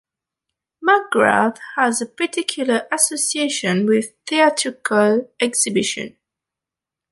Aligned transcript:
McGrath 0.83 1.59
has 1.75 2.01
a 2.01 2.07
particular 2.07 2.87
association 2.91 3.85
with 3.85 4.15
theatrical 4.25 5.29
exhibition. 5.39 6.17